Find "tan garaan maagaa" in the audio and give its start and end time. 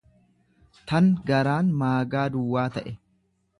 0.91-2.25